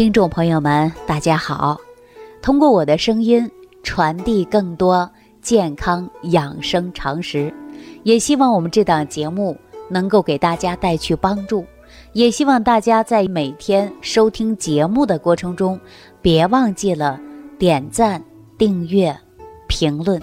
[0.00, 1.78] 听众朋友们，大家好！
[2.40, 3.50] 通过我的声音
[3.82, 5.10] 传递更多
[5.42, 7.52] 健康养生常识，
[8.02, 9.54] 也希望我们这档节目
[9.90, 11.66] 能够给大家带去帮助。
[12.14, 15.78] 也希望大家在每天收听节目的过程中，
[16.22, 17.20] 别忘记了
[17.58, 18.24] 点赞、
[18.56, 19.14] 订阅、
[19.68, 20.18] 评论。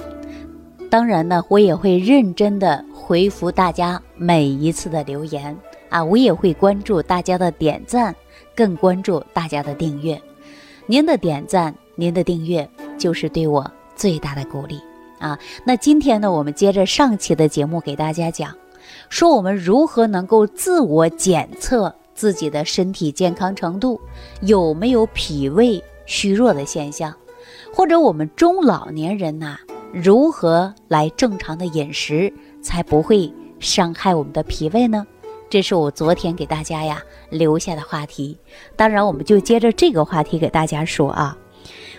[0.89, 5.55] 当然呢，我也会认真的回复大家每一次的留言
[5.90, 8.16] 啊，我也会关注大家的点赞。
[8.55, 10.20] 更关注大家的订阅，
[10.88, 14.81] 您的点赞、您的订阅就是对我最大的鼓励
[15.20, 15.38] 啊！
[15.64, 18.58] 那今天呢，我们接着上期的节目给大家讲，
[19.09, 24.02] 说我们如何能够自我检测自己的身体健康程度，
[24.42, 27.14] 有没有脾胃虚弱的现象，
[27.72, 29.56] 或者我们中老年人呐，
[29.94, 32.34] 如何来正常的饮食，
[32.64, 35.06] 才不会伤害我们的脾胃呢？
[35.50, 38.38] 这是我昨天给大家呀留下的话题，
[38.76, 41.38] 当然我们就接着这个话题给大家说啊。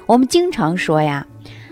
[0.07, 1.27] 我们经常说呀，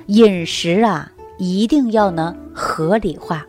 [0.07, 3.47] 饮食啊一定要呢合理化。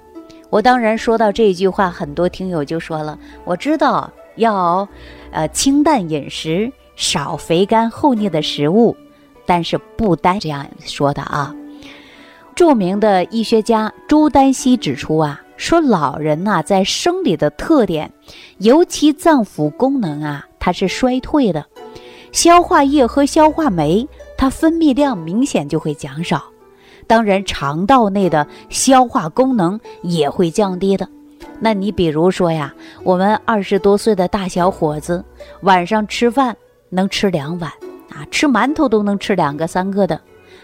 [0.49, 4.87] 我当然说到这句话，很多听友就说了，我知道要
[5.31, 8.95] 呃清淡饮食，少肥甘厚腻的食物，
[9.45, 11.55] 但是不单这样说的啊。
[12.55, 15.41] 著名的医学家朱丹溪指出啊。
[15.57, 18.13] 说老人呐，在生理的特点，
[18.59, 21.65] 尤其脏腑功能啊，它是衰退的，
[22.31, 26.43] 消化液和消化酶它分泌量明显就会减少，
[27.07, 31.09] 当然肠道内的消化功能也会降低的。
[31.59, 35.25] 那你比如说呀，我们二十多岁的大小伙子，
[35.61, 36.55] 晚上吃饭
[36.89, 37.71] 能吃两碗
[38.11, 40.21] 啊，吃馒头都能吃两个三个的，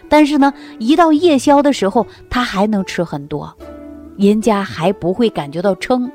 [0.07, 3.51] 但是呢，一到夜宵的时候，他还能吃很多。
[4.17, 6.11] 人家还不会感觉到撑。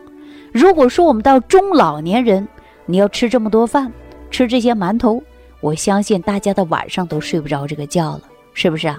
[0.53, 2.47] 如果说我们到中老年人，
[2.87, 3.93] 你要吃这么多饭，
[4.31, 5.23] 吃这些馒头，
[5.61, 8.23] 我相信大家的晚上都睡不着这个觉了，
[8.55, 8.99] 是不是啊？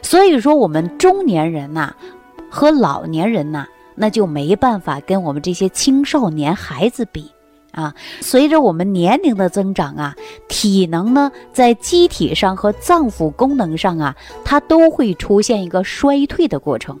[0.00, 1.92] 所以说，我们中年人呐，
[2.48, 7.30] 和老年人呐，那就没办法跟我们这些青少年孩子比
[7.72, 7.94] 啊。
[8.20, 10.14] 随着我们年龄的增长啊，
[10.48, 16.98] 体能呢，在机体上和脏腑功能上啊，它都会出现一个衰退的过程。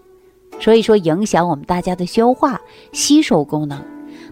[0.58, 2.60] 所以说，影响我们大家的消化
[2.92, 3.82] 吸收功能。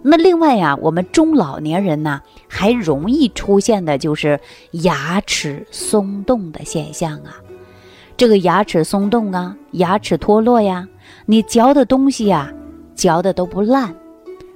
[0.03, 4.39] 那另外呀，我们中老年人呢，还容易出现的就是
[4.73, 7.41] 牙齿松动的现象啊。
[8.17, 10.87] 这个牙齿松动啊，牙齿脱落呀，
[11.27, 12.53] 你嚼的东西呀，
[12.95, 13.95] 嚼的都不烂，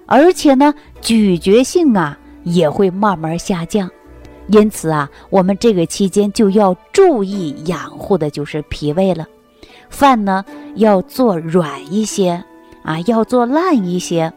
[0.06, 3.91] 而且呢，咀嚼性啊也会慢慢下降。
[4.49, 9.27] 因此啊，我们这个期间就要注意养护的就是脾胃了。
[9.91, 10.44] 饭呢
[10.75, 12.44] 要做软一些
[12.82, 14.32] 啊，要做烂一些，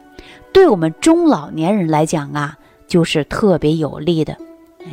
[0.52, 2.58] 对我们中老年人来讲啊，
[2.88, 4.36] 就是特别有利的。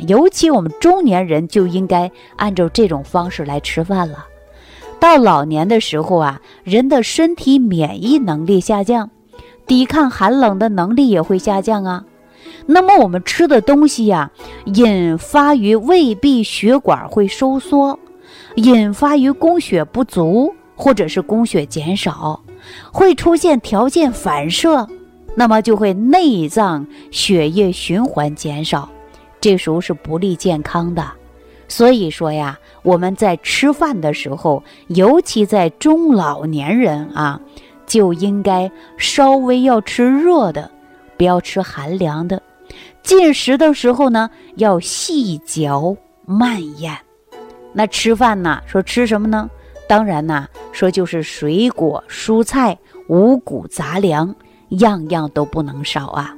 [0.07, 4.25] 尤其我们中年人就应该按照这种方式来吃饭了。
[4.99, 9.09] 到老年的时候啊，人的身体免疫能力下降，
[9.65, 12.05] 抵抗寒冷的能力也会下降啊。
[12.67, 14.31] 那么我们吃的东西呀，
[14.65, 17.97] 引发于胃壁血管会收缩。
[18.55, 22.41] 引发于供血不足，或者是供血减少，
[22.91, 24.87] 会出现条件反射，
[25.35, 28.89] 那么就会内脏血液循环减少，
[29.39, 31.05] 这时候是不利健康的。
[31.67, 37.39] 所以说呀，我们在吃饭的时候，尤其在中老年人啊，
[37.85, 40.71] 就应该稍微要吃热的，
[41.15, 42.41] 不要吃寒凉的。
[43.03, 45.95] 进食的时候呢，要细嚼
[46.25, 46.97] 慢咽。
[47.73, 48.61] 那吃饭呢？
[48.65, 49.49] 说吃什么呢？
[49.87, 54.35] 当然呐，说就是水果、蔬菜、五谷杂粮，
[54.69, 56.35] 样样都不能少啊。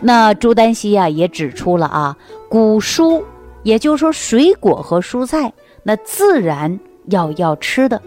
[0.00, 2.16] 那朱丹溪呀也指出了啊，
[2.48, 3.22] 谷蔬，
[3.62, 8.00] 也就是说水果和蔬菜，那自然要要吃的，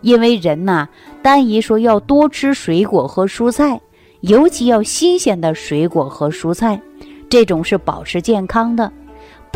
[0.00, 0.88] 因为人呐，
[1.22, 3.80] 单一说要多吃水果和蔬菜，
[4.20, 6.80] 尤其要新鲜的水果和蔬菜，
[7.28, 8.92] 这种是保持健康的。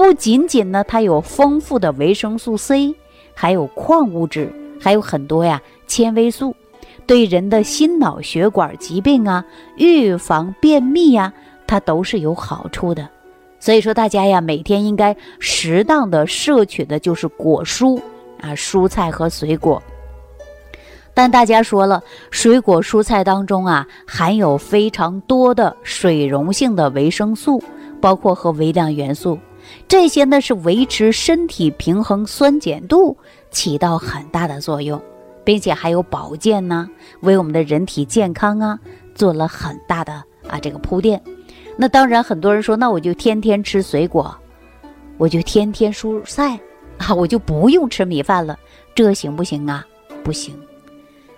[0.01, 2.95] 不仅仅呢，它有丰富的维生素 C，
[3.35, 4.51] 还有矿物质，
[4.81, 6.57] 还有很多呀纤维素，
[7.07, 9.45] 对人的心脑血管疾病啊、
[9.77, 11.31] 预防便秘呀，
[11.67, 13.07] 它都是有好处的。
[13.59, 18.01] 所以说，大家呀，每天应该适当的摄取的就是果蔬
[18.41, 19.83] 啊，蔬菜和水果。
[21.13, 27.63] 但大家说了，水果蔬菜当中啊，含有非常多的水溶性的维生素，
[28.01, 29.39] 包括和微量元素。
[29.89, 33.17] 这些呢是维持身体平衡酸碱度
[33.51, 35.01] 起到很大的作用，
[35.45, 36.89] 并且还有保健呢，
[37.21, 38.79] 为我们的人体健康啊
[39.15, 40.13] 做了很大的
[40.49, 41.21] 啊这个铺垫。
[41.77, 44.37] 那当然，很多人说，那我就天天吃水果，
[45.17, 46.59] 我就天天蔬菜
[46.99, 48.59] 啊，我就不用吃米饭了，
[48.95, 49.87] 这行不行啊？
[50.23, 50.55] 不行。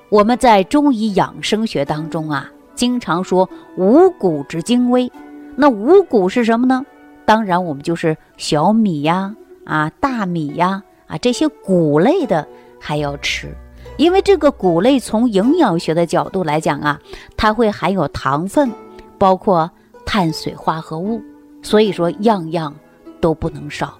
[0.09, 5.11] 我们在中医养生学当中啊，经常说五谷之精微。
[5.55, 6.85] 那五谷是什么呢？
[7.25, 9.35] 当然，我们就是小米呀，
[9.65, 12.47] 啊，大米呀，啊，这些谷类的
[12.81, 13.55] 还要吃，
[13.97, 17.01] 因为这个谷类从营养学的角度来讲啊，
[17.37, 18.71] 它会含有糖分，
[19.19, 19.71] 包括
[20.05, 21.23] 碳水化合物，
[21.63, 22.75] 所以说样样
[23.21, 23.97] 都不能少。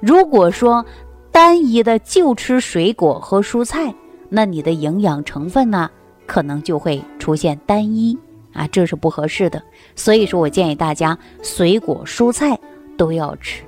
[0.00, 0.84] 如果说
[1.30, 3.94] 单一的就吃水果和蔬菜，
[4.28, 5.90] 那你的营养成分呢，
[6.26, 8.16] 可能就会出现单一
[8.52, 9.62] 啊，这是不合适的。
[9.94, 12.58] 所以说我建议大家水果蔬菜
[12.96, 13.62] 都要吃。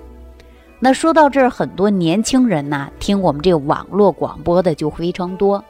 [0.81, 5.65] 那说到这儿，很多年轻人呐，听我们这个网络广播的就非常多，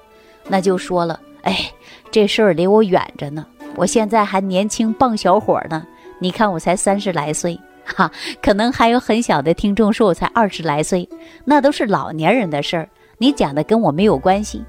[0.48, 1.70] 那就说了，哎，
[2.10, 3.46] 这事儿离我远着呢，
[3.76, 5.86] 我现在还年轻棒小伙呢，
[6.18, 8.10] 你看我才三十来岁，哈，
[8.42, 11.08] 可能还有很小的听众说我才二十来岁，
[11.44, 12.88] 那都是老年人的事儿，
[13.18, 14.64] 你讲的跟我没有关系。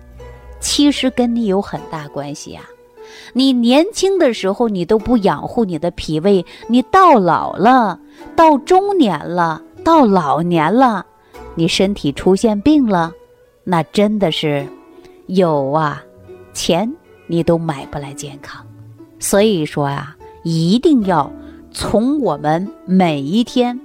[0.60, 2.62] 其实跟你有很大关系呀！
[3.34, 8.00] 你年轻的时候你都不养护你的脾胃，你到老了，
[8.36, 11.06] 到中年了，到老年了，
[11.56, 13.12] 你身体出现病了，
[13.64, 14.66] 那真的是
[15.28, 16.04] 有啊，
[16.54, 16.92] 钱
[17.28, 18.66] 你都买不来健康。
[19.20, 21.32] 所以说啊，一定要
[21.72, 23.80] 从我们每一天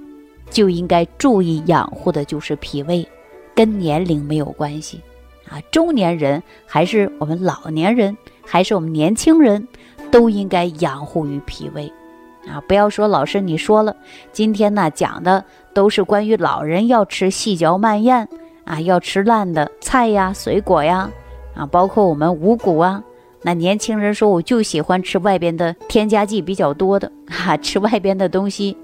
[0.49, 3.07] 就应该注意养护的就是脾胃，
[3.55, 5.01] 跟年龄没有关系。
[5.49, 8.15] 啊，中年人还是我们老年人，
[8.51, 9.65] 还是我们年轻人，
[10.11, 11.89] 都应该养护于脾胃，
[12.45, 13.95] 啊，不要说老师你说了，
[14.33, 18.27] 今天呢讲的都是关于老人要吃细嚼慢咽
[18.65, 21.09] 啊，要吃烂的菜呀、水果呀，
[21.55, 23.01] 啊，包括我们五谷啊。
[23.41, 28.75] 那年轻人说我就喜欢吃外边的添加剂比较多的， 哈，吃外边的东西，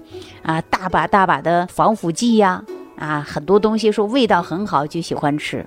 [0.42, 2.64] 啊，大把大把的防腐剂呀，
[2.96, 5.66] 啊，很多东西说味道很好就喜欢吃。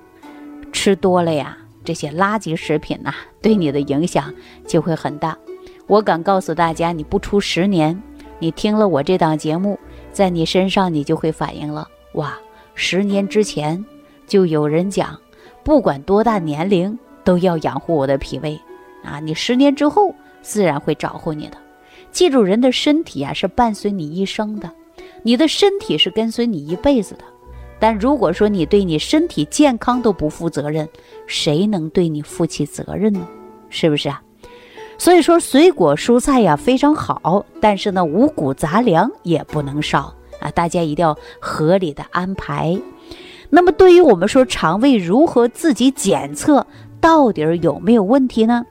[0.73, 4.33] 吃多了呀，这些垃圾食品呐，对你的影响
[4.67, 5.37] 就会很大。
[5.87, 8.01] 我敢告诉大家，你不出十年，
[8.39, 9.77] 你听了我这档节目，
[10.11, 11.87] 在你身上你就会反应了。
[12.13, 12.37] 哇，
[12.75, 13.83] 十年之前
[14.25, 15.19] 就有人讲，
[15.63, 18.59] 不管多大年龄都要养护我的脾胃
[19.03, 19.19] 啊！
[19.19, 21.57] 你十年之后自然会找回你的。
[22.11, 24.71] 记住，人的身体啊是伴随你一生的，
[25.23, 27.23] 你的身体是跟随你一辈子的。
[27.81, 30.87] 但如果说你对你身体健康都不负责任，
[31.25, 33.27] 谁能对你负起责任呢？
[33.69, 34.21] 是不是啊？
[34.99, 40.51] 所以说水果蔬菜呀非常好，但是呢五谷杂粮也不能少啊！
[40.51, 42.79] 大家一定要合理的安排。
[43.49, 46.67] 那么对于我们说肠胃如何自己检测
[46.99, 48.63] 到底有没有问题呢？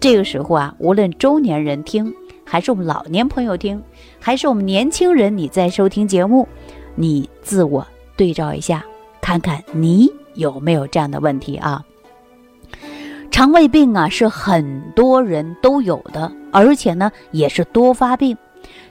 [0.00, 2.12] 这个时候啊，无论中年人听，
[2.44, 3.80] 还是我们老年朋友听，
[4.18, 6.48] 还是我们年轻人你在收听节目，
[6.96, 7.86] 你自我。
[8.16, 8.84] 对照一下，
[9.20, 11.84] 看看你有没有这样的问题啊？
[13.30, 18.36] 肠胃病啊，是很多人都有的，而且呢，也是多发病。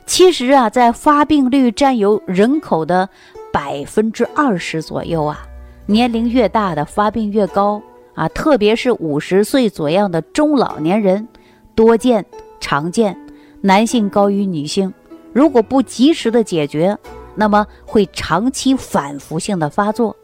[0.06, 3.10] 其实啊，在发病率占有人口的
[3.52, 5.46] 百分之二十左右啊。
[5.88, 7.82] 年龄越大的发病越高
[8.14, 11.28] 啊，特别是五十岁左右的中老年人
[11.74, 12.24] 多见
[12.60, 13.18] 常见，
[13.62, 14.94] 男性高于女性。
[15.34, 16.96] 如果不及时的解决，
[17.36, 20.16] 那么会长期反复性的发作，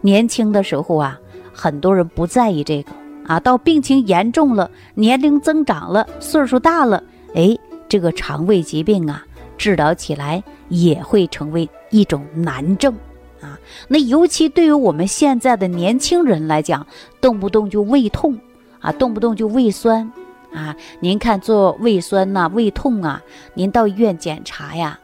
[0.00, 1.18] 年轻的时候啊，
[1.52, 2.92] 很多人不在意这个
[3.26, 7.02] 啊，到病情严重了，年龄增长了，岁数大了，
[7.34, 7.56] 哎，
[7.88, 9.24] 这个肠胃疾病啊，
[9.58, 12.94] 治疗起来也会成为一种难症
[13.40, 13.58] 啊。
[13.88, 16.86] 那尤其对于我们现在的年轻人来讲，
[17.20, 18.38] 动不动就胃痛
[18.80, 20.10] 啊，动不动就胃酸
[20.54, 20.74] 啊。
[21.00, 23.22] 您看做胃酸呐、胃痛啊，
[23.54, 24.98] 您到医院检查呀。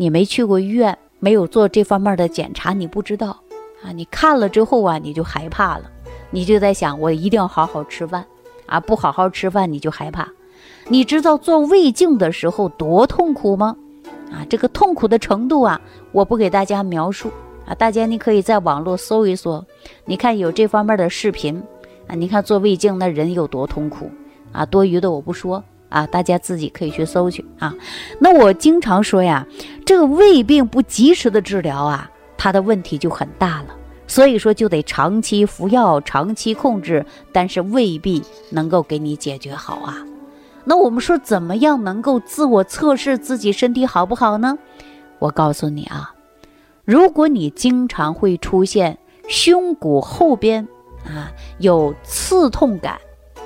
[0.00, 3.30] 你没去过医院，没有做这方面的检查，你不知道
[3.82, 3.90] 啊。
[3.90, 5.90] 你看了之后啊，你就害怕了，
[6.30, 8.24] 你就在想，我一定要好好吃饭
[8.66, 10.28] 啊，不好好吃饭你就害怕。
[10.86, 13.74] 你知道做胃镜的时候多痛苦吗？
[14.30, 15.80] 啊，这个痛苦的程度啊，
[16.12, 17.32] 我不给大家描述
[17.66, 19.64] 啊，大家你可以在网络搜一搜，
[20.04, 21.60] 你看有这方面的视频
[22.06, 24.08] 啊，你看做胃镜那人有多痛苦
[24.52, 25.64] 啊，多余的我不说。
[25.88, 27.74] 啊，大家自己可以去搜去啊。
[28.18, 29.46] 那我经常说呀，
[29.84, 33.74] 这个胃病不及时的治疗啊，它的问题就很大了。
[34.06, 40.02] 所以说就得长期服药，长期控制，但是未必能够给你解决好啊。
[40.64, 44.56] 那我们说怎么样能够自我测试自己身体好不好呢？
[45.18, 46.14] 我告诉你啊，
[46.84, 50.66] 如果你经常会出现胸骨后边
[51.04, 52.98] 啊有刺痛感，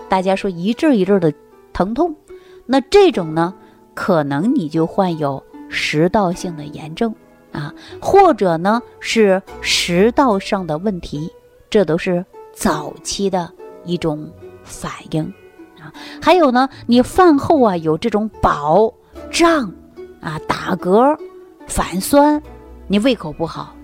[0.08, 1.32] 大家说一阵一阵的
[1.72, 2.14] 疼痛。
[2.66, 3.54] 那这种呢，
[3.94, 7.14] 可能你就患有食道性的炎症
[7.52, 11.30] 啊，或者呢是食道上的问题，
[11.68, 13.50] 这都是早期的
[13.84, 14.30] 一种
[14.62, 15.22] 反应
[15.78, 15.92] 啊。
[16.20, 18.92] 还有呢，你饭后啊有这种饱
[19.30, 19.72] 胀
[20.20, 21.18] 啊、打嗝、
[21.66, 22.40] 反酸，
[22.86, 23.74] 你胃口不好，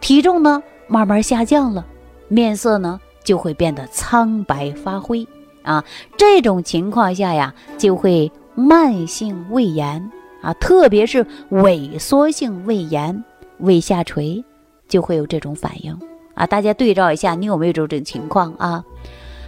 [0.00, 1.86] 体重呢慢慢下降了，
[2.28, 5.26] 面色呢就会变得苍白发灰
[5.64, 5.84] 啊。
[6.16, 10.10] 这种情况下呀，就会慢性胃炎。
[10.40, 13.24] 啊，特别是萎缩性胃炎、
[13.60, 14.44] 胃下垂，
[14.86, 15.98] 就会有这种反应
[16.34, 16.46] 啊。
[16.46, 18.84] 大家对照一下，你有没有这种情况啊？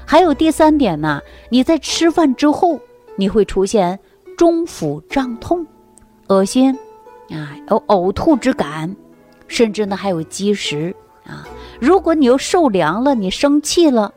[0.07, 1.21] 还有第三点呢，
[1.51, 2.81] 你在吃饭之后，
[3.17, 3.99] 你会出现
[4.39, 5.67] 中腹胀痛、
[6.29, 6.75] 恶心
[7.29, 8.97] 啊，有呕吐之感，
[9.49, 10.97] 甚至呢还有积食
[11.27, 11.47] 啊。
[11.79, 14.15] 如果你又受凉了，你生气了，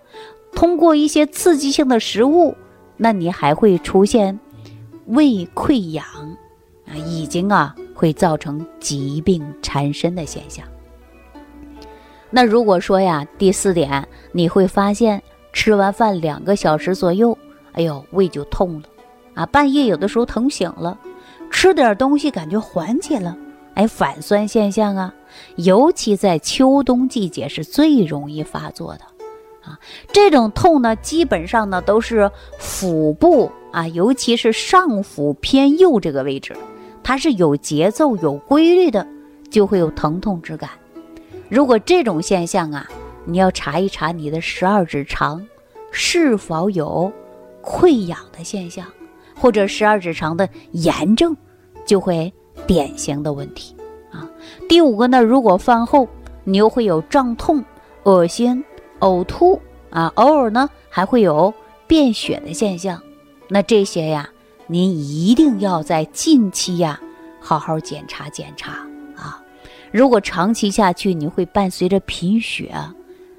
[0.54, 2.56] 通过一些刺激性的食物，
[2.98, 4.40] 那你还会出现
[5.06, 6.06] 胃溃疡。
[6.86, 10.66] 啊，已经啊会造成疾病缠身的现象。
[12.32, 15.22] 那如果说呀，第四点，你会发现
[15.54, 17.38] 吃完饭两个小时左右，
[17.74, 18.88] 哎呦，胃就痛了，
[19.36, 20.98] 啊，半夜有的时候疼醒了，
[21.52, 23.38] 吃点东西感觉缓解了，
[23.76, 25.14] 哎，反酸现象啊，
[25.58, 29.02] 尤其在秋冬季节是最容易发作的，
[29.70, 29.78] 啊，
[30.12, 36.56] 这种痛呢，基本上呢都是腹部啊，尤其是上腹偏右这个位置。
[37.04, 39.06] 它是有节奏、有规律的，
[39.50, 40.72] 就会有疼痛之感。
[41.48, 42.88] 如果这种现象啊，
[43.26, 45.46] 你要查一查你的十二指肠
[45.92, 47.12] 是否有
[47.64, 48.86] 溃疡的现象，
[49.36, 51.36] 或者十二指肠的炎症，
[51.86, 52.32] 就会
[52.68, 53.76] 典型的问题
[54.12, 54.30] 啊。
[54.68, 56.08] 第五个呢，如果饭后
[56.44, 57.64] 你又会有胀痛、
[58.04, 58.64] 恶心、
[59.00, 61.54] 呕吐啊，偶尔呢还会有
[61.88, 63.02] 便血的现象，
[63.48, 64.30] 那这些呀。
[64.72, 67.02] 您一定要在近期呀，
[67.40, 68.74] 好好检查检查
[69.16, 69.42] 啊！
[69.92, 72.72] 如果长期下去，你会伴随着贫血，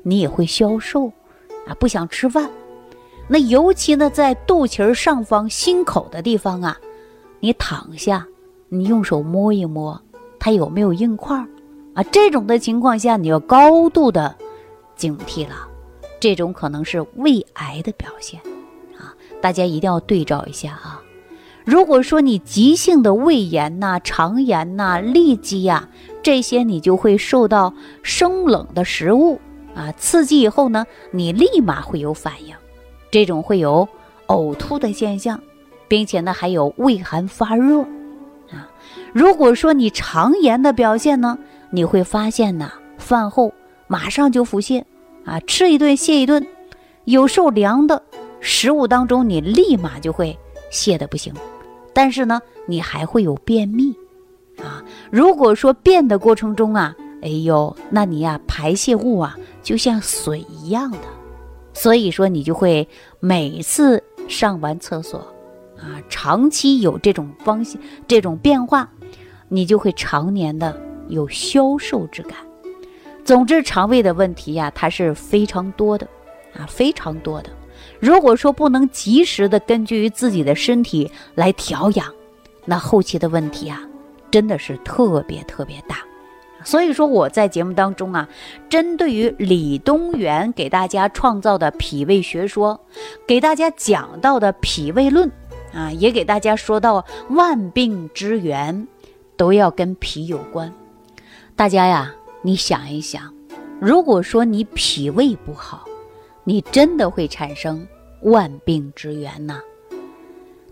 [0.02, 1.06] 你也会消瘦，
[1.68, 2.50] 啊，不想吃饭。
[3.28, 6.76] 那尤其呢，在肚脐上方心口的地方啊，
[7.38, 8.26] 你躺下，
[8.68, 10.02] 你用手摸一摸，
[10.40, 11.46] 它有没有硬块儿
[11.94, 12.02] 啊？
[12.10, 14.34] 这种的情况下，你要高度的
[15.00, 15.66] 警惕了，
[16.20, 18.38] 这种可能是胃癌的表现
[18.98, 19.16] 啊！
[19.40, 21.00] 大家一定要对照一下啊！
[21.64, 25.88] 如果说你急性的胃炎呐、肠炎呐、痢疾呀，
[26.22, 29.40] 这些你就会受到生冷的食物
[29.74, 32.54] 啊刺激以后呢，你立马会有反应，
[33.10, 33.88] 这种会有
[34.26, 35.40] 呕吐的现象，
[35.88, 37.80] 并且呢还有胃寒发热
[38.50, 38.68] 啊。
[39.14, 41.38] 如果说你肠炎的表现呢，
[41.70, 43.50] 你会发现呢饭后
[43.86, 44.84] 马上就腹泻
[45.30, 46.44] 啊，吃一顿泻一顿，
[47.04, 48.02] 有受凉的
[48.40, 50.36] 食物当中，你立马就会
[50.72, 51.32] 泻的不行。
[51.92, 53.94] 但是呢，你还会有便秘，
[54.60, 60.98] 啊，如果说便的过程中啊，哎呦，那你呀排泄物啊就像水一样的，
[61.74, 62.88] 所以说你就会
[63.20, 65.20] 每次上完厕所，
[65.78, 68.90] 啊，长期有这种方向这种变化，
[69.48, 72.36] 你就会常年的有消瘦之感。
[73.30, 76.04] 总之，肠胃的问题呀，它是非常多的，
[76.52, 77.50] 啊，非常多的。
[78.00, 82.12] 如果说不能及时的根据于自己的身体来调养，
[82.64, 83.80] 那后期的问题啊，
[84.32, 85.98] 真的是特别特别大。
[86.64, 88.28] 所以说我在节目当中啊，
[88.68, 92.80] 针对于李东垣给大家创造的脾胃学说，
[93.28, 95.30] 给大家讲到的脾胃论
[95.72, 98.88] 啊，也给大家说到万病之源
[99.36, 100.74] 都要跟脾有关。
[101.54, 103.32] 大家呀，你想一想，
[103.78, 105.84] 如果说你脾胃不好，
[106.42, 107.86] 你真的会产生
[108.22, 109.60] 万病之源呐！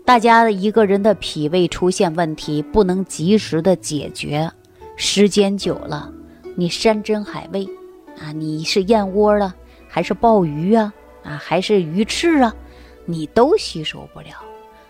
[0.03, 4.51] 大家一个人的脾胃出现问题，不能及时的解决，
[4.95, 6.11] 时间久了，
[6.55, 7.67] 你山珍海味
[8.19, 9.53] 啊，你是燕窝了，
[9.87, 10.91] 还是鲍鱼啊，
[11.23, 12.55] 啊，还是鱼翅啊，
[13.05, 14.29] 你都吸收不了。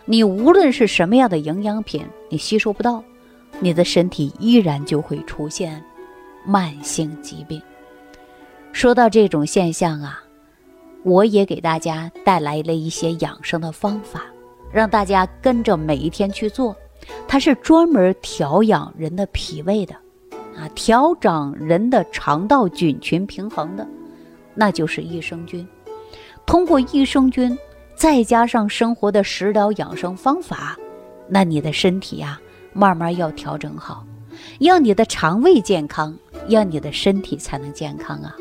[0.05, 3.03] 你无论是什么样的营养品，你吸收不到，
[3.59, 5.83] 你的身体依然就会出现
[6.45, 7.61] 慢性疾病。
[8.71, 10.23] 说到这种现象啊。
[11.03, 14.25] 我也给大家带来了一些养生的方法，
[14.69, 16.75] 让大家跟着每一天去做。
[17.25, 19.95] 它是专门调养人的脾胃的，
[20.57, 23.87] 啊，调整人的肠道菌群平衡的，
[24.53, 25.65] 那就是益生菌。
[26.45, 27.57] 通过益生菌，
[27.95, 30.77] 再加上生活的食疗养生方法，
[31.29, 32.39] 那你的身体呀，
[32.73, 34.05] 慢慢要调整好，
[34.59, 36.13] 让你的肠胃健康，
[36.49, 38.35] 让你的身体才能健康啊。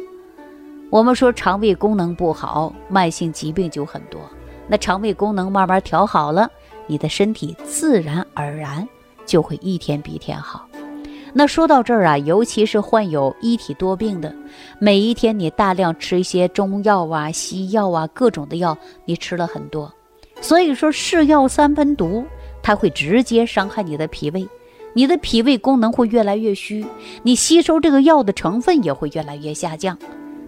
[0.91, 4.21] 我们说肠胃功能不好，慢性疾病就很多。
[4.67, 6.51] 那肠胃功能慢慢调好了，
[6.87, 8.87] 你的身体自然而然
[9.27, 10.67] 就会一天比一天好。
[11.35, 14.35] 那说到这儿啊，尤其是患有一体多病的，
[14.79, 19.93] 每一天你大量吃一些中药啊、西药啊，各种的药，你吃了很多，
[20.41, 22.25] 所以说是药三分毒，
[22.63, 24.49] 它会直接伤害你的脾胃，
[24.99, 26.85] 你的脾胃功能会越来越虚，
[27.23, 29.97] 你吸收这个药的成分也会越来越下降。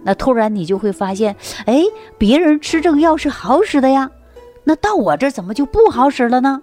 [0.02, 1.84] 那突然你就会发现，哎，
[2.18, 4.10] 别人吃这个药是好使的呀，
[4.64, 6.60] 那到我这怎么就不好使了呢？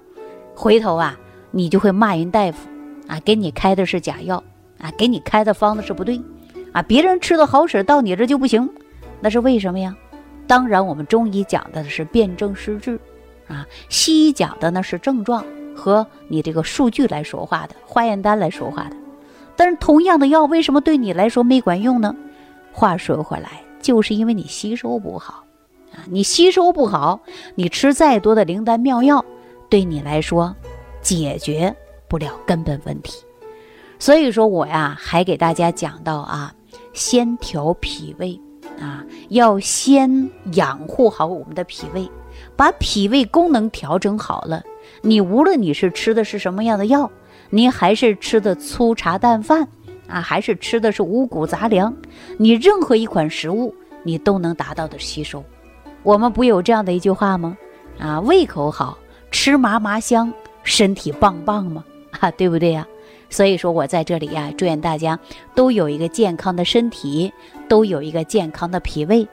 [0.54, 1.18] 回头啊，
[1.52, 2.68] 你就会骂人大夫。
[3.08, 4.44] 啊，给你开的是假药，
[4.80, 6.22] 啊，给你开的方子是不对，
[6.74, 8.70] 啊，别人吃的好使，到你这就不行，
[9.22, 9.96] 那是为什么呀？
[10.46, 13.00] 当然，我们中医讲的是辨证施治，
[13.48, 15.42] 啊，西医讲的呢是症状
[15.78, 18.98] 和你这个数据来说话的，化验单来说话的。
[19.56, 22.16] 但是同样的药，为什么对你来说没管用呢？
[22.74, 25.46] 话说回来，就是因为你吸收不好，
[25.94, 27.22] 啊，你吸收不好，
[27.56, 29.24] 你吃再多的灵丹妙药，
[29.70, 30.56] 对你来说
[31.02, 31.76] 解决。
[32.10, 33.22] 不了根本问题，
[34.00, 36.54] 所以说我呀还给大家讲到啊，
[36.94, 38.40] 先调脾胃
[38.80, 42.10] 啊，要先养护好我们的脾胃，
[42.56, 44.64] 把脾胃功能调整好了，
[45.02, 47.10] 你无论你是吃的是什么样的药，
[47.50, 49.68] 您还是吃的粗茶淡饭
[50.08, 51.96] 啊，还是吃的是五谷杂粮，
[52.38, 55.44] 你任何一款食物你都能达到的吸收。
[56.04, 57.58] 我们不有这样的一句话吗？
[58.00, 58.98] 啊，胃口好
[59.32, 60.32] 吃麻麻香，
[60.64, 61.84] 身体棒棒吗？
[62.20, 62.88] 啊，对不对呀？
[63.30, 65.20] 所以说我在这里呀，祝愿大家
[65.54, 67.32] 都有一个健康的身体，
[67.68, 69.28] 都有一个健康的脾胃。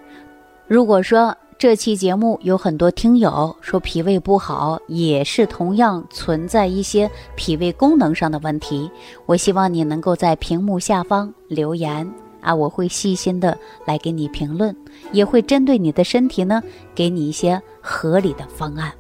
[0.67, 8.91] 如果说这期节目有很多听友说脾胃不好，也是同样存在一些脾胃功能上的问题，
[9.25, 13.57] 我希望你能够在屏幕下方留言啊，我会细心的
[13.87, 14.77] 来给你评论，
[15.13, 16.63] 也会针对你的身体呢，
[16.95, 18.93] 给你一些合理的方案。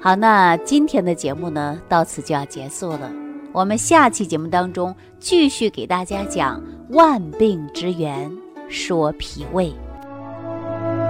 [0.00, 3.10] 好，那今天的节目呢，到此就要结束了。
[3.52, 8.30] 我们下期节目当中继续给大家讲万病之源，
[8.68, 9.74] 说脾胃。